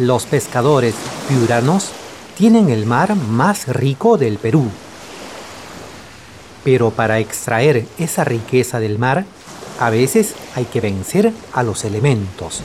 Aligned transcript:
Los 0.00 0.24
pescadores 0.24 0.94
piuranos 1.28 1.90
tienen 2.34 2.70
el 2.70 2.86
mar 2.86 3.14
más 3.16 3.68
rico 3.68 4.16
del 4.16 4.38
Perú. 4.38 4.70
Pero 6.64 6.90
para 6.90 7.18
extraer 7.18 7.84
esa 7.98 8.24
riqueza 8.24 8.80
del 8.80 8.98
mar, 8.98 9.26
a 9.78 9.90
veces 9.90 10.36
hay 10.54 10.64
que 10.64 10.80
vencer 10.80 11.34
a 11.52 11.62
los 11.62 11.84
elementos. 11.84 12.62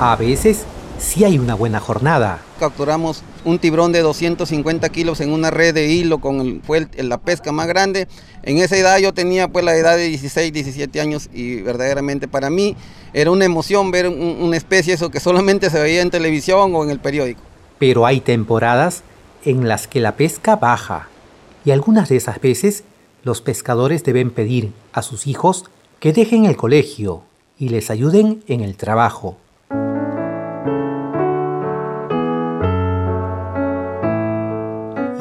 A 0.00 0.16
veces 0.16 0.64
sí 1.02 1.24
hay 1.24 1.38
una 1.38 1.54
buena 1.54 1.80
jornada. 1.80 2.40
Capturamos 2.58 3.22
un 3.44 3.58
tiburón 3.58 3.92
de 3.92 4.00
250 4.00 4.88
kilos 4.90 5.20
en 5.20 5.32
una 5.32 5.50
red 5.50 5.74
de 5.74 5.88
hilo 5.88 6.20
con 6.20 6.62
fue 6.62 6.86
la 6.96 7.18
pesca 7.18 7.52
más 7.52 7.66
grande. 7.66 8.08
En 8.42 8.58
esa 8.58 8.76
edad 8.76 8.98
yo 8.98 9.12
tenía 9.12 9.48
pues 9.48 9.64
la 9.64 9.76
edad 9.76 9.96
de 9.96 10.04
16, 10.04 10.52
17 10.52 11.00
años 11.00 11.28
y 11.32 11.60
verdaderamente 11.60 12.28
para 12.28 12.50
mí 12.50 12.76
era 13.12 13.30
una 13.30 13.44
emoción 13.44 13.90
ver 13.90 14.08
una 14.08 14.56
especie 14.56 14.94
eso 14.94 15.10
que 15.10 15.20
solamente 15.20 15.70
se 15.70 15.80
veía 15.80 16.02
en 16.02 16.10
televisión 16.10 16.74
o 16.74 16.84
en 16.84 16.90
el 16.90 17.00
periódico. 17.00 17.40
Pero 17.78 18.06
hay 18.06 18.20
temporadas 18.20 19.02
en 19.44 19.68
las 19.68 19.88
que 19.88 20.00
la 20.00 20.16
pesca 20.16 20.56
baja 20.56 21.08
y 21.64 21.72
algunas 21.72 22.08
de 22.08 22.16
esas 22.16 22.40
veces 22.40 22.84
los 23.24 23.40
pescadores 23.40 24.04
deben 24.04 24.30
pedir 24.30 24.72
a 24.92 25.02
sus 25.02 25.26
hijos 25.26 25.64
que 26.00 26.12
dejen 26.12 26.44
el 26.46 26.56
colegio 26.56 27.22
y 27.58 27.68
les 27.68 27.90
ayuden 27.90 28.42
en 28.48 28.60
el 28.60 28.76
trabajo. 28.76 29.36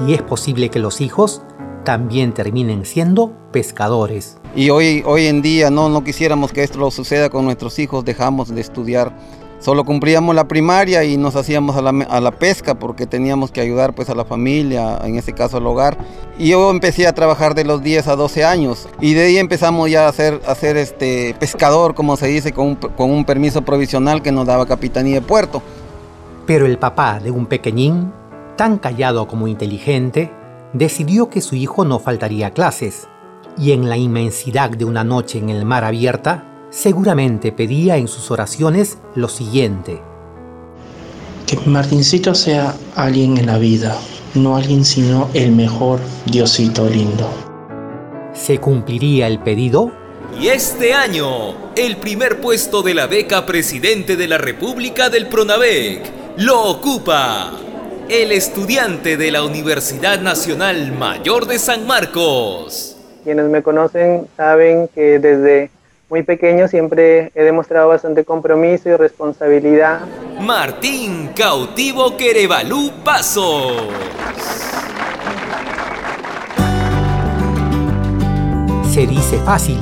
Y 0.07 0.13
es 0.13 0.21
posible 0.21 0.69
que 0.69 0.79
los 0.79 1.01
hijos 1.01 1.41
también 1.83 2.33
terminen 2.33 2.85
siendo 2.85 3.33
pescadores. 3.51 4.37
Y 4.55 4.69
hoy, 4.69 5.03
hoy 5.05 5.27
en 5.27 5.41
día 5.41 5.69
no, 5.69 5.89
no 5.89 6.03
quisiéramos 6.03 6.51
que 6.51 6.63
esto 6.63 6.79
lo 6.79 6.91
suceda 6.91 7.29
con 7.29 7.45
nuestros 7.45 7.79
hijos, 7.79 8.05
dejamos 8.05 8.53
de 8.53 8.61
estudiar. 8.61 9.15
Solo 9.59 9.85
cumplíamos 9.85 10.33
la 10.33 10.47
primaria 10.47 11.03
y 11.03 11.17
nos 11.17 11.35
hacíamos 11.35 11.75
a 11.75 11.83
la, 11.83 11.91
a 12.09 12.19
la, 12.19 12.31
pesca 12.31 12.79
porque 12.79 13.05
teníamos 13.05 13.51
que 13.51 13.61
ayudar 13.61 13.93
pues 13.93 14.09
a 14.09 14.15
la 14.15 14.25
familia, 14.25 14.99
en 15.03 15.17
este 15.17 15.33
caso 15.33 15.57
al 15.57 15.67
hogar. 15.67 15.97
Y 16.39 16.49
yo 16.49 16.71
empecé 16.71 17.05
a 17.05 17.13
trabajar 17.13 17.53
de 17.53 17.63
los 17.63 17.83
10 17.83 18.07
a 18.07 18.15
12 18.15 18.43
años 18.43 18.89
y 18.99 19.13
de 19.13 19.25
ahí 19.25 19.37
empezamos 19.37 19.91
ya 19.91 20.07
a 20.07 20.13
ser, 20.13 20.41
a 20.47 20.55
ser 20.55 20.77
este, 20.77 21.35
pescador, 21.39 21.93
como 21.93 22.17
se 22.17 22.27
dice, 22.27 22.53
con 22.53 22.69
un, 22.69 22.75
con 22.75 23.11
un 23.11 23.23
permiso 23.23 23.61
provisional 23.61 24.23
que 24.23 24.31
nos 24.31 24.47
daba 24.47 24.65
Capitanía 24.65 25.15
de 25.15 25.21
Puerto. 25.21 25.61
Pero 26.47 26.65
el 26.65 26.79
papá 26.79 27.19
de 27.19 27.29
un 27.29 27.45
pequeñín 27.45 28.11
tan 28.55 28.77
callado 28.77 29.27
como 29.27 29.47
inteligente, 29.47 30.31
decidió 30.73 31.29
que 31.29 31.41
su 31.41 31.55
hijo 31.55 31.85
no 31.85 31.99
faltaría 31.99 32.47
a 32.47 32.53
clases, 32.53 33.07
y 33.57 33.71
en 33.71 33.89
la 33.89 33.97
inmensidad 33.97 34.69
de 34.69 34.85
una 34.85 35.03
noche 35.03 35.37
en 35.37 35.49
el 35.49 35.65
mar 35.65 35.83
abierta, 35.83 36.45
seguramente 36.69 37.51
pedía 37.51 37.97
en 37.97 38.07
sus 38.07 38.31
oraciones 38.31 38.97
lo 39.15 39.27
siguiente. 39.27 40.01
Que 41.45 41.57
Martincito 41.69 42.33
sea 42.33 42.75
alguien 42.95 43.37
en 43.37 43.47
la 43.47 43.57
vida, 43.57 43.97
no 44.35 44.55
alguien 44.55 44.85
sino 44.85 45.29
el 45.33 45.51
mejor 45.51 45.99
Diosito 46.25 46.89
lindo. 46.89 47.29
¿Se 48.33 48.59
cumpliría 48.59 49.27
el 49.27 49.39
pedido? 49.39 49.91
Y 50.39 50.47
este 50.47 50.93
año, 50.93 51.71
el 51.75 51.97
primer 51.97 52.39
puesto 52.39 52.81
de 52.81 52.93
la 52.93 53.05
beca 53.05 53.45
Presidente 53.45 54.15
de 54.15 54.27
la 54.29 54.37
República 54.37 55.09
del 55.09 55.27
Pronavec 55.27 56.09
lo 56.37 56.63
ocupa 56.63 57.51
el 58.09 58.31
estudiante 58.31 59.17
de 59.17 59.31
la 59.31 59.43
Universidad 59.43 60.19
Nacional 60.19 60.91
Mayor 60.91 61.45
de 61.45 61.59
San 61.59 61.87
Marcos. 61.87 62.97
Quienes 63.23 63.45
me 63.45 63.61
conocen 63.61 64.27
saben 64.35 64.87
que 64.93 65.19
desde 65.19 65.69
muy 66.09 66.23
pequeño 66.23 66.67
siempre 66.67 67.31
he 67.35 67.43
demostrado 67.43 67.87
bastante 67.87 68.25
compromiso 68.25 68.89
y 68.89 68.95
responsabilidad. 68.95 70.01
Martín 70.41 71.29
Cautivo 71.35 72.17
Querevalú 72.17 72.91
Pasos. 73.03 73.87
Se 78.91 79.07
dice 79.07 79.37
fácil, 79.45 79.77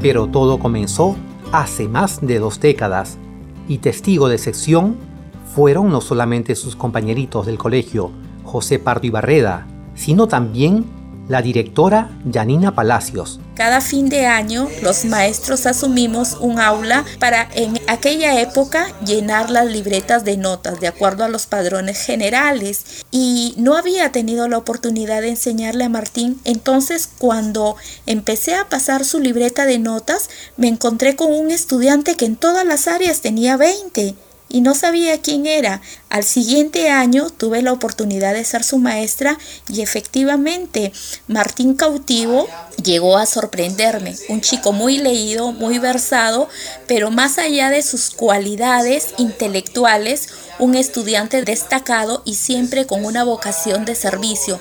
pero 0.00 0.28
todo 0.28 0.58
comenzó 0.58 1.16
hace 1.50 1.88
más 1.88 2.24
de 2.24 2.38
dos 2.38 2.60
décadas 2.60 3.18
y 3.66 3.78
testigo 3.78 4.28
de 4.28 4.38
sección 4.38 5.11
fueron 5.54 5.90
no 5.90 6.00
solamente 6.00 6.54
sus 6.54 6.76
compañeritos 6.76 7.46
del 7.46 7.58
colegio, 7.58 8.10
José 8.44 8.78
Pardo 8.78 9.06
y 9.06 9.10
Barreda, 9.10 9.66
sino 9.94 10.26
también 10.26 10.84
la 11.28 11.42
directora 11.42 12.10
Janina 12.30 12.74
Palacios. 12.74 13.38
Cada 13.54 13.80
fin 13.80 14.08
de 14.08 14.26
año 14.26 14.68
los 14.82 15.04
maestros 15.04 15.66
asumimos 15.66 16.36
un 16.40 16.58
aula 16.58 17.04
para 17.20 17.48
en 17.54 17.78
aquella 17.86 18.40
época 18.40 18.88
llenar 19.04 19.50
las 19.50 19.66
libretas 19.66 20.24
de 20.24 20.36
notas 20.36 20.80
de 20.80 20.88
acuerdo 20.88 21.24
a 21.24 21.28
los 21.28 21.46
padrones 21.46 22.00
generales 22.00 23.04
y 23.10 23.54
no 23.58 23.76
había 23.76 24.10
tenido 24.10 24.48
la 24.48 24.58
oportunidad 24.58 25.20
de 25.20 25.28
enseñarle 25.28 25.84
a 25.84 25.90
Martín. 25.90 26.40
Entonces 26.44 27.08
cuando 27.18 27.76
empecé 28.06 28.54
a 28.56 28.68
pasar 28.68 29.04
su 29.04 29.20
libreta 29.20 29.64
de 29.64 29.78
notas 29.78 30.28
me 30.56 30.68
encontré 30.68 31.14
con 31.14 31.32
un 31.32 31.50
estudiante 31.50 32.16
que 32.16 32.24
en 32.24 32.36
todas 32.36 32.66
las 32.66 32.88
áreas 32.88 33.20
tenía 33.20 33.56
20 33.56 34.16
y 34.52 34.60
no 34.60 34.74
sabía 34.74 35.20
quién 35.20 35.46
era. 35.46 35.80
Al 36.10 36.24
siguiente 36.24 36.90
año 36.90 37.30
tuve 37.30 37.62
la 37.62 37.72
oportunidad 37.72 38.34
de 38.34 38.44
ser 38.44 38.62
su 38.62 38.78
maestra 38.78 39.38
y 39.68 39.80
efectivamente 39.80 40.92
Martín 41.26 41.74
Cautivo 41.74 42.46
llegó 42.84 43.16
a 43.16 43.24
sorprenderme. 43.24 44.14
Un 44.28 44.42
chico 44.42 44.72
muy 44.72 44.98
leído, 44.98 45.52
muy 45.52 45.78
versado, 45.78 46.48
pero 46.86 47.10
más 47.10 47.38
allá 47.38 47.70
de 47.70 47.82
sus 47.82 48.10
cualidades 48.10 49.14
intelectuales, 49.16 50.28
un 50.58 50.74
estudiante 50.74 51.42
destacado 51.42 52.22
y 52.26 52.34
siempre 52.34 52.86
con 52.86 53.06
una 53.06 53.24
vocación 53.24 53.86
de 53.86 53.94
servicio. 53.94 54.60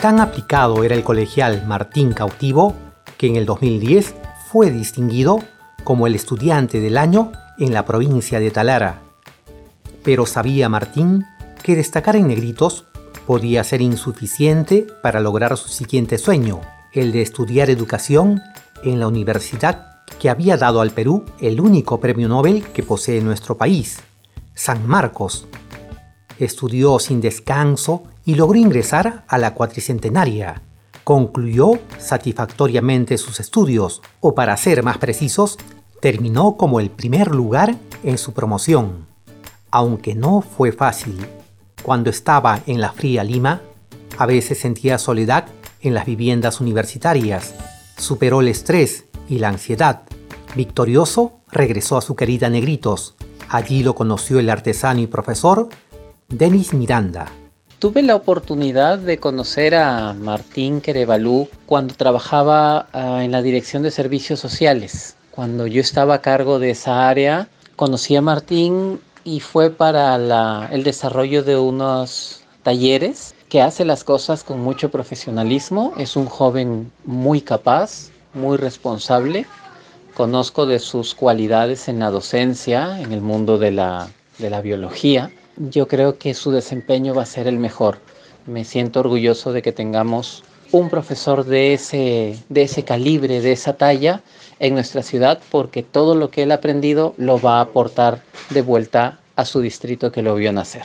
Tan 0.00 0.20
aplicado 0.20 0.84
era 0.84 0.94
el 0.94 1.04
colegial 1.04 1.66
Martín 1.66 2.14
Cautivo 2.14 2.74
que 3.18 3.26
en 3.26 3.36
el 3.36 3.44
2010 3.44 4.14
fue 4.50 4.70
distinguido 4.70 5.42
como 5.86 6.08
el 6.08 6.16
estudiante 6.16 6.80
del 6.80 6.98
año 6.98 7.30
en 7.60 7.72
la 7.72 7.84
provincia 7.84 8.40
de 8.40 8.50
Talara. 8.50 9.02
Pero 10.02 10.26
sabía 10.26 10.68
Martín 10.68 11.24
que 11.62 11.76
destacar 11.76 12.16
en 12.16 12.26
negritos 12.26 12.86
podía 13.24 13.62
ser 13.62 13.80
insuficiente 13.80 14.84
para 15.00 15.20
lograr 15.20 15.56
su 15.56 15.68
siguiente 15.68 16.18
sueño, 16.18 16.60
el 16.92 17.12
de 17.12 17.22
estudiar 17.22 17.70
educación 17.70 18.42
en 18.82 18.98
la 18.98 19.06
universidad 19.06 20.02
que 20.18 20.28
había 20.28 20.56
dado 20.56 20.80
al 20.80 20.90
Perú 20.90 21.24
el 21.40 21.60
único 21.60 22.00
premio 22.00 22.26
Nobel 22.26 22.64
que 22.64 22.82
posee 22.82 23.20
nuestro 23.20 23.56
país, 23.56 24.00
San 24.54 24.88
Marcos. 24.88 25.46
Estudió 26.40 26.98
sin 26.98 27.20
descanso 27.20 28.02
y 28.24 28.34
logró 28.34 28.58
ingresar 28.58 29.24
a 29.28 29.38
la 29.38 29.54
cuatricentenaria. 29.54 30.62
Concluyó 31.04 31.78
satisfactoriamente 31.98 33.18
sus 33.18 33.38
estudios, 33.38 34.02
o 34.18 34.34
para 34.34 34.56
ser 34.56 34.82
más 34.82 34.98
precisos, 34.98 35.56
terminó 36.00 36.56
como 36.56 36.80
el 36.80 36.90
primer 36.90 37.34
lugar 37.34 37.76
en 38.02 38.18
su 38.18 38.32
promoción. 38.32 39.06
Aunque 39.70 40.14
no 40.14 40.40
fue 40.40 40.72
fácil, 40.72 41.26
cuando 41.82 42.10
estaba 42.10 42.60
en 42.66 42.80
la 42.80 42.92
fría 42.92 43.24
Lima, 43.24 43.62
a 44.18 44.26
veces 44.26 44.58
sentía 44.58 44.98
soledad 44.98 45.46
en 45.80 45.94
las 45.94 46.06
viviendas 46.06 46.60
universitarias, 46.60 47.54
superó 47.96 48.40
el 48.40 48.48
estrés 48.48 49.04
y 49.28 49.38
la 49.38 49.48
ansiedad. 49.48 50.02
Victorioso, 50.54 51.40
regresó 51.50 51.96
a 51.96 52.02
su 52.02 52.16
querida 52.16 52.48
Negritos. 52.48 53.14
Allí 53.48 53.82
lo 53.82 53.94
conoció 53.94 54.38
el 54.38 54.50
artesano 54.50 55.00
y 55.00 55.06
profesor 55.06 55.68
Denis 56.28 56.72
Miranda. 56.72 57.30
Tuve 57.78 58.02
la 58.02 58.16
oportunidad 58.16 58.98
de 58.98 59.18
conocer 59.18 59.74
a 59.74 60.14
Martín 60.14 60.80
Querevalú 60.80 61.48
cuando 61.66 61.94
trabajaba 61.94 62.88
ah, 62.92 63.22
en 63.22 63.32
la 63.32 63.42
Dirección 63.42 63.82
de 63.82 63.90
Servicios 63.90 64.40
Sociales. 64.40 65.15
Cuando 65.36 65.66
yo 65.66 65.82
estaba 65.82 66.14
a 66.14 66.22
cargo 66.22 66.58
de 66.58 66.70
esa 66.70 67.10
área, 67.10 67.48
conocí 67.76 68.16
a 68.16 68.22
Martín 68.22 69.00
y 69.22 69.40
fue 69.40 69.68
para 69.68 70.16
el 70.72 70.82
desarrollo 70.82 71.42
de 71.42 71.58
unos 71.58 72.40
talleres 72.62 73.34
que 73.50 73.60
hace 73.60 73.84
las 73.84 74.02
cosas 74.02 74.42
con 74.42 74.60
mucho 74.60 74.90
profesionalismo. 74.90 75.92
Es 75.98 76.16
un 76.16 76.24
joven 76.24 76.90
muy 77.04 77.42
capaz, 77.42 78.08
muy 78.32 78.56
responsable. 78.56 79.44
Conozco 80.16 80.64
de 80.64 80.78
sus 80.78 81.14
cualidades 81.14 81.88
en 81.88 81.98
la 81.98 82.10
docencia, 82.10 82.98
en 82.98 83.12
el 83.12 83.20
mundo 83.20 83.58
de 83.58 83.72
la, 83.72 84.08
de 84.38 84.48
la 84.48 84.62
biología. 84.62 85.30
Yo 85.58 85.86
creo 85.86 86.16
que 86.16 86.32
su 86.32 86.50
desempeño 86.50 87.14
va 87.14 87.24
a 87.24 87.26
ser 87.26 87.46
el 87.46 87.58
mejor. 87.58 87.98
Me 88.46 88.64
siento 88.64 89.00
orgulloso 89.00 89.52
de 89.52 89.60
que 89.60 89.72
tengamos 89.72 90.44
un 90.72 90.88
profesor 90.88 91.44
de 91.44 91.74
ese, 91.74 92.38
de 92.48 92.62
ese 92.62 92.84
calibre, 92.84 93.42
de 93.42 93.52
esa 93.52 93.74
talla 93.74 94.22
en 94.58 94.74
nuestra 94.74 95.02
ciudad, 95.02 95.40
porque 95.50 95.82
todo 95.82 96.14
lo 96.14 96.30
que 96.30 96.42
él 96.42 96.52
ha 96.52 96.56
aprendido 96.56 97.14
lo 97.16 97.40
va 97.40 97.58
a 97.58 97.62
aportar 97.62 98.22
de 98.50 98.62
vuelta 98.62 99.20
a 99.36 99.44
su 99.44 99.60
distrito 99.60 100.12
que 100.12 100.22
lo 100.22 100.34
vio 100.34 100.52
nacer. 100.52 100.84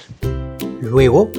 Luego 0.81 1.29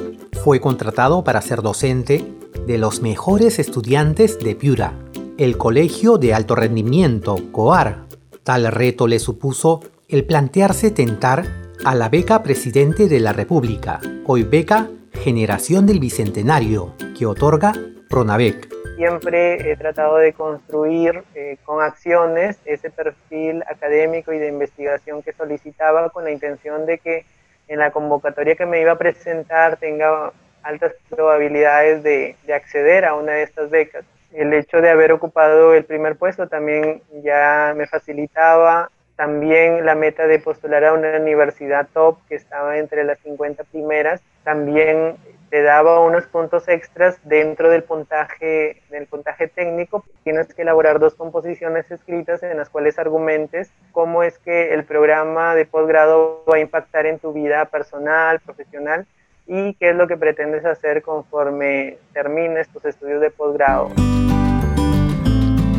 fue 0.43 0.59
contratado 0.59 1.23
para 1.23 1.41
ser 1.41 1.61
docente 1.61 2.25
de 2.65 2.77
los 2.77 3.01
mejores 3.01 3.59
estudiantes 3.59 4.39
de 4.39 4.55
Piura, 4.55 4.93
el 5.37 5.57
Colegio 5.57 6.17
de 6.17 6.33
Alto 6.33 6.55
Rendimiento, 6.55 7.37
COAR, 7.51 8.07
Tal 8.43 8.69
reto 8.69 9.07
le 9.07 9.19
supuso 9.19 9.79
el 10.09 10.25
plantearse 10.25 10.91
tentar 10.91 11.47
a 11.85 11.95
la 11.95 12.09
beca 12.09 12.43
Presidente 12.43 13.07
de 13.07 13.21
la 13.21 13.31
República, 13.31 14.01
hoy 14.25 14.43
beca 14.43 14.89
Generación 15.13 15.85
del 15.85 15.99
Bicentenario, 15.99 16.93
que 17.17 17.25
otorga 17.25 17.73
Pronavec. 18.13 18.67
Siempre 18.95 19.71
he 19.71 19.75
tratado 19.75 20.17
de 20.17 20.33
construir 20.33 21.23
eh, 21.33 21.57
con 21.65 21.81
acciones 21.81 22.59
ese 22.63 22.91
perfil 22.91 23.63
académico 23.63 24.31
y 24.31 24.37
de 24.37 24.49
investigación 24.49 25.23
que 25.23 25.33
solicitaba 25.33 26.09
con 26.09 26.23
la 26.23 26.29
intención 26.29 26.85
de 26.85 26.99
que 26.99 27.25
en 27.67 27.79
la 27.79 27.89
convocatoria 27.89 28.55
que 28.55 28.67
me 28.67 28.79
iba 28.81 28.91
a 28.91 28.99
presentar 28.99 29.77
tenga 29.77 30.31
altas 30.61 30.93
probabilidades 31.09 32.03
de, 32.03 32.35
de 32.45 32.53
acceder 32.53 33.03
a 33.03 33.15
una 33.15 33.31
de 33.31 33.41
estas 33.41 33.71
becas. 33.71 34.05
El 34.31 34.53
hecho 34.53 34.77
de 34.79 34.91
haber 34.91 35.11
ocupado 35.11 35.73
el 35.73 35.83
primer 35.83 36.15
puesto 36.15 36.47
también 36.47 37.01
ya 37.23 37.73
me 37.75 37.87
facilitaba 37.87 38.91
también 39.15 39.87
la 39.87 39.95
meta 39.95 40.27
de 40.27 40.37
postular 40.37 40.85
a 40.85 40.93
una 40.93 41.17
universidad 41.17 41.87
top 41.91 42.19
que 42.29 42.35
estaba 42.35 42.77
entre 42.77 43.05
las 43.05 43.17
50 43.21 43.63
primeras, 43.63 44.21
también 44.43 45.15
te 45.53 45.61
daba 45.61 45.99
unos 45.99 46.25
puntos 46.25 46.67
extras 46.67 47.19
dentro 47.25 47.69
del 47.69 47.83
puntaje, 47.83 48.81
del 48.89 49.05
puntaje 49.05 49.47
técnico. 49.47 50.03
Tienes 50.23 50.51
que 50.51 50.63
elaborar 50.63 50.99
dos 50.99 51.13
composiciones 51.13 51.91
escritas 51.91 52.41
en 52.41 52.57
las 52.57 52.71
cuales 52.71 52.97
argumentes 52.97 53.69
cómo 53.91 54.23
es 54.23 54.39
que 54.39 54.73
el 54.73 54.83
programa 54.83 55.53
de 55.53 55.67
posgrado 55.67 56.43
va 56.51 56.55
a 56.55 56.59
impactar 56.59 57.05
en 57.05 57.19
tu 57.19 57.33
vida 57.33 57.65
personal, 57.65 58.39
profesional 58.39 59.05
y 59.45 59.75
qué 59.75 59.91
es 59.91 59.95
lo 59.95 60.07
que 60.07 60.17
pretendes 60.17 60.65
hacer 60.65 61.03
conforme 61.03 61.99
termines 62.13 62.67
tus 62.69 62.85
estudios 62.85 63.21
de 63.21 63.29
posgrado 63.29 63.91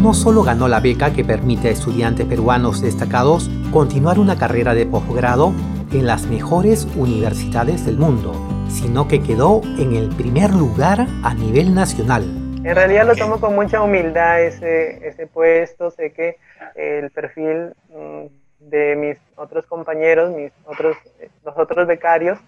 no 0.00 0.12
solo 0.12 0.42
ganó 0.42 0.68
la 0.68 0.80
beca 0.80 1.14
que 1.14 1.24
permite 1.24 1.68
a 1.68 1.70
estudiantes 1.70 2.26
peruanos 2.26 2.82
destacados 2.82 3.50
continuar 3.72 4.18
una 4.18 4.36
carrera 4.36 4.74
de 4.74 4.84
posgrado 4.84 5.54
en 5.92 6.06
las 6.06 6.26
mejores 6.26 6.86
universidades 6.94 7.86
del 7.86 7.96
mundo, 7.96 8.32
sino 8.68 9.08
que 9.08 9.22
quedó 9.22 9.60
en 9.78 9.94
el 9.94 10.08
primer 10.16 10.50
lugar 10.50 11.06
a 11.22 11.34
nivel 11.34 11.74
nacional. 11.74 12.24
En 12.64 12.74
realidad 12.74 13.06
lo 13.06 13.14
tomo 13.14 13.40
con 13.40 13.54
mucha 13.54 13.82
humildad 13.82 14.42
ese, 14.42 15.06
ese 15.06 15.26
puesto, 15.26 15.90
sé 15.90 16.12
que 16.12 16.38
el 16.74 17.10
perfil 17.10 17.74
mm, 17.90 18.26
de 18.58 18.96
mis 18.96 19.18
otros 19.36 19.66
compañeros, 19.66 20.34
mis 20.34 20.52
otros, 20.64 20.96
los 21.44 21.56
otros 21.58 21.86
becarios, 21.86 22.38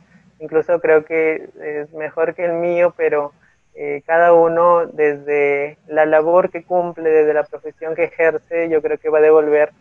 incluso 0.40 0.80
creo 0.80 1.04
que 1.04 1.48
es 1.60 1.92
mejor 1.92 2.34
que 2.34 2.44
el 2.46 2.54
mío, 2.54 2.94
pero 2.96 3.32
eh, 3.74 4.02
cada 4.06 4.32
uno 4.32 4.86
desde 4.86 5.76
la 5.86 6.06
labor 6.06 6.50
que 6.50 6.64
cumple, 6.64 7.10
desde 7.10 7.34
la 7.34 7.44
profesión 7.44 7.94
que 7.94 8.04
ejerce, 8.04 8.70
yo 8.70 8.80
creo 8.80 8.98
que 8.98 9.10
va 9.10 9.18
a 9.18 9.22
devolver 9.22 9.72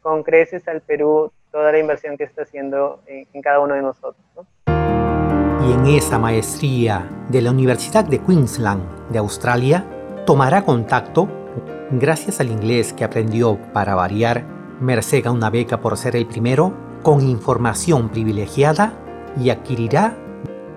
con 0.00 0.22
creces 0.22 0.66
al 0.68 0.80
Perú 0.80 1.30
toda 1.50 1.70
la 1.70 1.78
inversión 1.78 2.16
que 2.16 2.24
está 2.24 2.42
haciendo 2.42 3.02
en, 3.06 3.42
cada 3.42 3.60
uno 3.60 3.74
de 3.74 3.82
nosotros. 3.82 4.24
Y 5.64 5.72
en 5.74 5.86
esa 5.86 6.18
maestría 6.18 7.08
de 7.28 7.40
la 7.40 7.52
Universidad 7.52 8.04
de 8.04 8.18
Queensland 8.18 8.82
de 9.10 9.20
Australia, 9.20 9.84
tomará 10.26 10.64
contacto, 10.64 11.28
gracias 11.92 12.40
al 12.40 12.50
inglés 12.50 12.92
que 12.92 13.04
aprendió 13.04 13.56
para 13.72 13.94
variar, 13.94 14.42
merced 14.80 15.24
a 15.24 15.30
una 15.30 15.50
beca 15.50 15.78
por 15.78 15.96
ser 15.96 16.16
el 16.16 16.26
primero, 16.26 16.72
con 17.02 17.20
información 17.20 18.08
privilegiada 18.08 18.92
y 19.40 19.50
adquirirá 19.50 20.14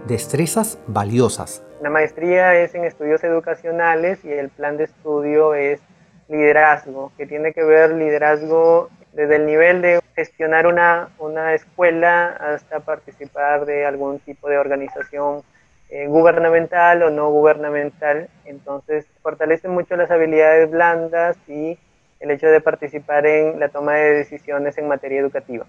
destrezas 0.06 0.78
valiosas. 0.86 1.64
La 1.82 1.90
maestría 1.90 2.54
es 2.54 2.76
en 2.76 2.84
estudios 2.84 3.24
educacionales 3.24 4.24
y 4.24 4.32
el 4.32 4.50
plan 4.50 4.78
de 4.78 4.84
estudio 4.84 5.56
es 5.56 5.82
liderazgo, 6.30 7.12
que 7.18 7.26
tiene 7.26 7.54
que 7.54 7.64
ver 7.64 7.90
liderazgo 7.96 8.90
desde 9.14 9.38
el 9.38 9.48
nivel 9.48 9.82
de 9.82 10.05
gestionar 10.16 10.66
una, 10.66 11.10
una 11.20 11.54
escuela 11.54 12.28
hasta 12.28 12.80
participar 12.80 13.66
de 13.66 13.86
algún 13.86 14.20
tipo 14.20 14.50
de 14.50 14.58
organización 14.58 15.44
eh, 15.90 16.08
gubernamental 16.08 17.04
o 17.04 17.10
no 17.10 17.30
gubernamental. 17.30 18.30
Entonces, 18.46 19.06
fortalece 19.22 19.68
mucho 19.68 19.96
las 19.96 20.10
habilidades 20.10 20.72
blandas 20.72 21.38
y 21.48 21.78
el 22.20 22.32
hecho 22.32 22.48
de 22.48 22.62
participar 22.62 23.26
en 23.28 23.60
la 23.60 23.70
toma 23.70 23.94
de 23.94 24.14
decisiones 24.14 24.78
en 24.78 24.88
materia 24.88 25.20
educativa. 25.20 25.66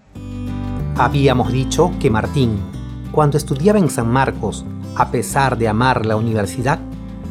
Habíamos 0.97 1.51
dicho 1.51 1.91
que 2.01 2.09
Martín, 2.09 2.59
cuando 3.11 3.37
estudiaba 3.37 3.77
en 3.77 3.89
San 3.89 4.07
Marcos, 4.07 4.65
a 4.97 5.11
pesar 5.11 5.57
de 5.57 5.67
amar 5.67 6.05
la 6.05 6.15
universidad, 6.15 6.79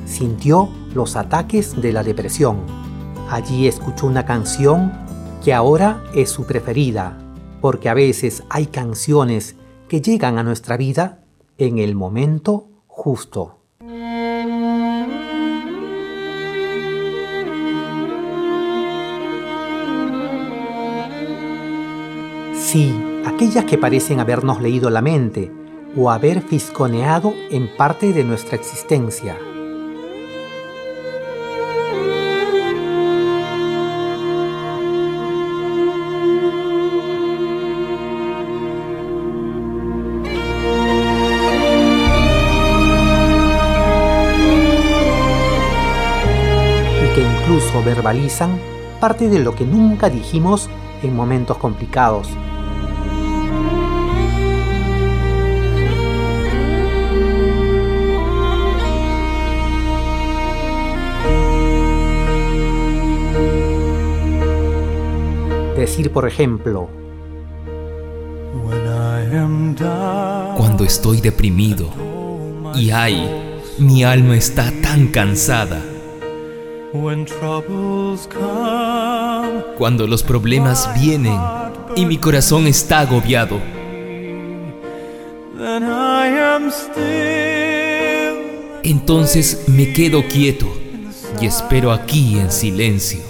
sintió 0.05 0.69
los 0.95 1.17
ataques 1.17 1.81
de 1.81 1.93
la 1.93 2.05
depresión. 2.05 2.65
Allí 3.29 3.67
escuchó 3.67 4.07
una 4.07 4.25
canción 4.25 5.06
que 5.47 5.55
ahora 5.55 6.03
es 6.13 6.29
su 6.31 6.45
preferida, 6.45 7.17
porque 7.61 7.89
a 7.89 7.95
veces 7.95 8.43
hay 8.51 8.67
canciones 8.67 9.55
que 9.89 10.01
llegan 10.01 10.39
a 10.39 10.43
nuestra 10.43 10.77
vida 10.77 11.21
en 11.57 11.79
el 11.79 11.95
momento 11.95 12.67
justo. 12.89 13.61
Sí, 22.57 22.93
aquellas 23.25 23.67
que 23.67 23.79
parecen 23.79 24.19
habernos 24.19 24.61
leído 24.61 24.91
la 24.91 25.01
mente, 25.01 25.53
o 25.97 26.11
haber 26.11 26.43
fisconeado 26.43 27.33
en 27.53 27.69
parte 27.77 28.13
de 28.13 28.25
nuestra 28.25 28.57
existencia. 28.57 29.39
Verbalizan 47.83 48.59
parte 49.01 49.29
de 49.29 49.39
lo 49.39 49.55
que 49.55 49.65
nunca 49.65 50.09
dijimos 50.11 50.69
en 51.03 51.15
momentos 51.15 51.59
complicados 51.59 52.29
decir, 65.87 66.11
por 66.11 66.27
ejemplo, 66.27 66.89
cuando 70.57 70.85
estoy 70.85 71.21
deprimido 71.21 71.91
y 72.75 72.91
ay, 72.91 73.63
mi 73.79 74.03
alma 74.03 74.37
está 74.37 74.73
tan 74.83 75.07
cansada. 75.07 75.81
Cuando 79.79 80.07
los 80.07 80.23
problemas 80.23 80.91
vienen 81.01 81.39
y 81.97 82.07
mi 82.07 82.19
corazón 82.19 82.67
está 82.67 83.01
agobiado. 83.01 83.61
Entonces 88.83 89.65
me 89.69 89.93
quedo 89.93 90.27
quieto 90.29 90.67
y 91.41 91.47
espero 91.47 91.93
aquí 91.93 92.39
en 92.39 92.51
silencio. 92.51 93.21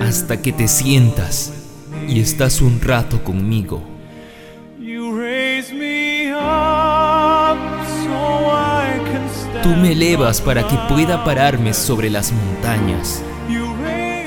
hasta 0.00 0.40
que 0.40 0.52
te 0.52 0.68
sientas 0.68 1.52
y 2.08 2.20
estás 2.20 2.60
un 2.60 2.80
rato 2.80 3.22
conmigo. 3.22 3.95
Tú 9.66 9.74
me 9.74 9.90
elevas 9.90 10.40
para 10.40 10.64
que 10.68 10.76
pueda 10.88 11.24
pararme 11.24 11.74
sobre 11.74 12.08
las 12.08 12.30
montañas. 12.30 13.20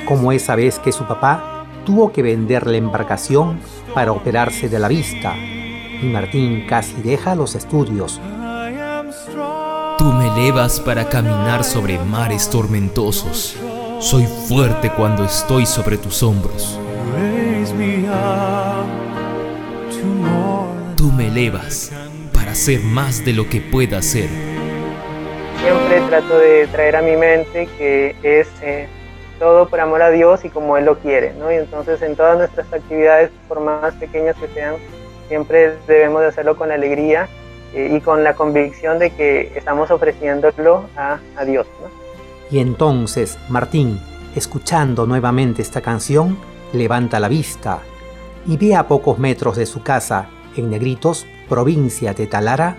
Como 0.05 0.33
esa 0.33 0.53
vez 0.53 0.79
que 0.79 0.91
su 0.91 1.05
papá 1.05 1.65
tuvo 1.85 2.11
que 2.11 2.21
vender 2.21 2.67
la 2.67 2.75
embarcación 2.75 3.57
para 3.93 4.11
operarse 4.11 4.67
de 4.67 4.77
la 4.79 4.89
vista 4.89 5.37
y 5.37 6.07
Martín 6.07 6.65
casi 6.67 6.95
deja 7.01 7.35
los 7.35 7.55
estudios. 7.55 8.19
Tú 9.97 10.11
me 10.11 10.27
elevas 10.27 10.81
para 10.81 11.07
caminar 11.07 11.63
sobre 11.63 11.97
mares 11.99 12.49
tormentosos. 12.49 13.55
Soy 14.01 14.25
fuerte 14.49 14.91
cuando 14.91 15.23
estoy 15.23 15.65
sobre 15.65 15.97
tus 15.97 16.21
hombros. 16.21 16.77
Tú 20.97 21.13
me 21.13 21.27
elevas 21.27 21.93
para 22.33 22.53
ser 22.53 22.81
más 22.81 23.23
de 23.23 23.31
lo 23.31 23.47
que 23.47 23.61
pueda 23.61 24.01
ser. 24.01 24.48
Siempre 25.61 26.01
trato 26.07 26.39
de 26.39 26.67
traer 26.67 26.95
a 26.95 27.01
mi 27.01 27.15
mente 27.15 27.67
que 27.77 28.15
es 28.23 28.47
eh, 28.61 28.87
todo 29.39 29.67
por 29.69 29.79
amor 29.79 30.01
a 30.01 30.09
Dios 30.09 30.43
y 30.45 30.49
como 30.49 30.77
Él 30.77 30.85
lo 30.85 30.99
quiere, 30.99 31.33
¿no? 31.33 31.51
Y 31.51 31.55
entonces 31.55 32.01
en 32.01 32.15
todas 32.15 32.37
nuestras 32.37 32.71
actividades, 32.71 33.31
por 33.47 33.59
más 33.59 33.93
pequeñas 33.95 34.35
que 34.37 34.47
sean, 34.49 34.75
siempre 35.27 35.75
debemos 35.87 36.21
de 36.21 36.27
hacerlo 36.27 36.55
con 36.55 36.71
alegría 36.71 37.27
eh, 37.73 37.91
y 37.95 38.01
con 38.01 38.23
la 38.23 38.35
convicción 38.35 38.99
de 38.99 39.11
que 39.11 39.51
estamos 39.55 39.91
ofreciéndolo 39.91 40.85
a, 40.95 41.19
a 41.35 41.45
Dios. 41.45 41.67
Y 42.51 42.59
entonces 42.59 43.37
Martín, 43.47 43.99
escuchando 44.35 45.05
nuevamente 45.05 45.61
esta 45.61 45.81
canción, 45.81 46.37
levanta 46.73 47.19
la 47.19 47.27
vista 47.27 47.79
y 48.45 48.57
ve 48.57 48.75
a 48.75 48.87
pocos 48.87 49.19
metros 49.19 49.57
de 49.57 49.65
su 49.65 49.83
casa, 49.83 50.29
en 50.55 50.69
Negritos, 50.69 51.27
provincia 51.47 52.13
de 52.13 52.27
Talara, 52.27 52.77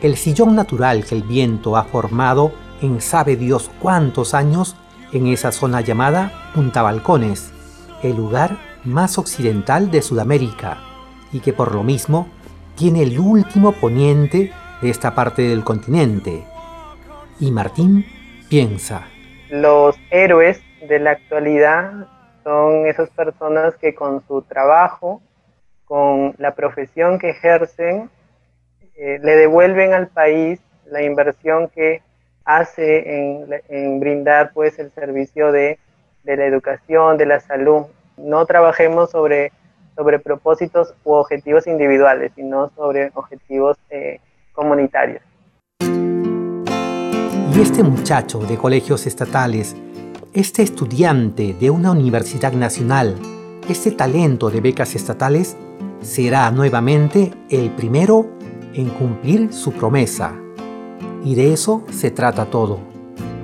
el 0.00 0.16
sillón 0.16 0.54
natural 0.54 1.04
que 1.04 1.14
el 1.14 1.22
viento 1.22 1.76
ha 1.76 1.84
formado 1.84 2.52
en 2.82 3.00
sabe 3.00 3.36
Dios 3.36 3.70
cuántos 3.80 4.34
años 4.34 4.76
en 5.12 5.26
esa 5.26 5.52
zona 5.52 5.80
llamada 5.80 6.32
Punta 6.54 6.82
Balcones, 6.82 7.52
el 8.02 8.16
lugar 8.16 8.58
más 8.84 9.18
occidental 9.18 9.90
de 9.90 10.02
Sudamérica 10.02 10.78
y 11.32 11.40
que 11.40 11.52
por 11.52 11.74
lo 11.74 11.82
mismo 11.82 12.28
tiene 12.76 13.02
el 13.02 13.18
último 13.18 13.72
poniente 13.72 14.52
de 14.80 14.90
esta 14.90 15.14
parte 15.14 15.42
del 15.42 15.64
continente. 15.64 16.44
Y 17.40 17.50
Martín 17.50 18.06
piensa. 18.48 19.08
Los 19.50 19.96
héroes 20.10 20.62
de 20.88 21.00
la 21.00 21.12
actualidad 21.12 22.06
son 22.44 22.86
esas 22.86 23.10
personas 23.10 23.74
que 23.76 23.94
con 23.94 24.22
su 24.28 24.42
trabajo, 24.42 25.20
con 25.86 26.34
la 26.38 26.54
profesión 26.54 27.18
que 27.18 27.30
ejercen, 27.30 28.10
eh, 29.00 29.20
le 29.22 29.36
devuelven 29.36 29.94
al 29.94 30.08
país 30.08 30.58
la 30.90 31.02
inversión 31.02 31.68
que 31.68 32.02
hace 32.44 33.46
en, 33.68 34.00
brindar 34.00 34.50
pues 34.52 34.76
el 34.80 34.90
servicio 34.90 35.52
de, 35.52 35.78
la 36.24 36.44
educación, 36.44 37.16
de 37.16 37.26
la 37.26 37.38
salud. 37.38 37.84
No 38.16 38.44
trabajemos 38.44 39.10
sobre, 39.10 39.52
sobre 39.94 40.18
propósitos 40.18 40.94
u 41.04 41.12
objetivos 41.12 41.68
individuales, 41.68 42.32
sino 42.34 42.70
sobre 42.74 43.12
objetivos 43.14 43.76
eh, 43.90 44.18
comunitarios. 44.52 45.22
Y 45.80 47.60
este 47.60 47.84
muchacho 47.84 48.40
de 48.40 48.56
colegios 48.56 49.06
estatales, 49.06 49.76
este 50.34 50.62
estudiante 50.62 51.54
de 51.54 51.70
una 51.70 51.92
universidad 51.92 52.52
nacional, 52.52 53.14
este 53.68 53.92
talento 53.92 54.50
de 54.50 54.60
becas 54.60 54.96
estatales, 54.96 55.56
será 56.00 56.50
nuevamente 56.50 57.30
el 57.48 57.70
primero 57.70 58.37
en 58.78 58.90
cumplir 58.90 59.52
su 59.52 59.72
promesa. 59.72 60.36
Y 61.24 61.34
de 61.34 61.52
eso 61.52 61.82
se 61.90 62.12
trata 62.12 62.46
todo. 62.46 62.78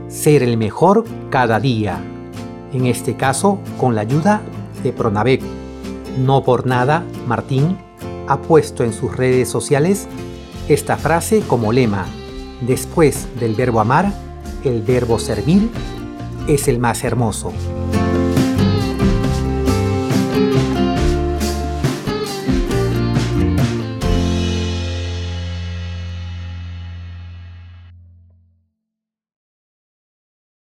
Ser 0.09 0.45
el 0.45 0.57
mejor 0.57 1.05
cada 1.29 1.59
día. 1.59 2.01
En 2.73 2.87
este 2.87 3.17
caso, 3.17 3.59
con 3.79 3.97
la 3.97 4.03
ayuda 4.03 4.43
de 4.85 4.93
Pronavec. 4.93 5.43
No 6.25 6.45
por 6.45 6.67
nada, 6.67 7.05
Martín 7.27 7.77
ha 8.29 8.41
puesto 8.41 8.85
en 8.85 8.93
sus 8.93 9.17
redes 9.17 9.49
sociales 9.49 10.07
esta 10.69 10.97
frase 10.97 11.41
como 11.41 11.73
lema. 11.73 12.07
Después 12.61 13.27
del 13.41 13.57
verbo 13.57 13.81
amar, 13.81 14.13
el 14.63 14.83
verbo 14.83 15.19
servir 15.19 15.69
es 16.47 16.69
el 16.69 16.79
más 16.79 17.03
hermoso. 17.03 17.53